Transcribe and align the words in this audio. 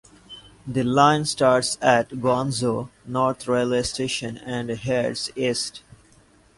The 0.65 0.81
line 0.81 1.25
starts 1.25 1.77
at 1.79 2.09
Guangzhou 2.09 2.89
North 3.05 3.47
railway 3.47 3.83
station 3.83 4.35
and 4.39 4.71
heads 4.71 5.29
east. 5.35 5.83